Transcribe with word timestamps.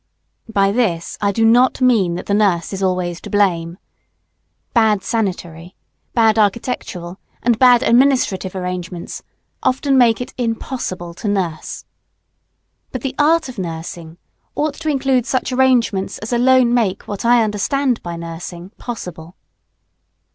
By 0.51 0.71
this 0.71 1.15
I 1.21 1.31
do 1.31 1.45
not 1.45 1.79
mean 1.79 2.15
that 2.15 2.25
the 2.25 2.33
nurse 2.33 2.73
is 2.73 2.81
always 2.81 3.21
to 3.21 3.29
blame. 3.29 3.77
Bad 4.73 5.03
sanitary, 5.03 5.75
bad 6.15 6.39
architectural, 6.39 7.19
and 7.43 7.59
bad 7.59 7.83
administrative 7.83 8.55
arrangements 8.55 9.21
often 9.61 9.99
make 9.99 10.19
it 10.19 10.33
impossible 10.39 11.13
to 11.13 11.27
nurse. 11.27 11.85
But 12.91 13.01
the 13.01 13.13
art 13.19 13.47
of 13.47 13.59
nursing 13.59 14.17
ought 14.55 14.73
to 14.79 14.89
include 14.89 15.27
such 15.27 15.51
arrangements 15.51 16.17
as 16.17 16.33
alone 16.33 16.73
make 16.73 17.07
what 17.07 17.23
I 17.23 17.43
understand 17.43 18.01
by 18.01 18.15
nursing, 18.15 18.71
possible. 18.79 19.35